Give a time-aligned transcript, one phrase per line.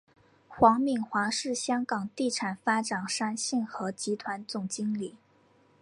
[0.47, 5.15] 黄敏华是香港地产发展商信和集团总经理。